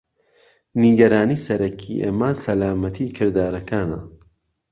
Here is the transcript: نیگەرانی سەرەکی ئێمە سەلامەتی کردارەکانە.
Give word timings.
نیگەرانی 0.83 1.37
سەرەکی 1.45 2.01
ئێمە 2.03 2.31
سەلامەتی 2.43 3.13
کردارەکانە. 3.17 3.99